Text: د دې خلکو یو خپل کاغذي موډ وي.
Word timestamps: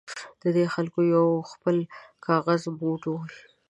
د 0.41 0.43
دې 0.55 0.65
خلکو 0.73 0.99
یو 1.15 1.25
خپل 1.51 1.75
کاغذي 2.25 2.69
موډ 2.77 3.01
وي. 3.11 3.19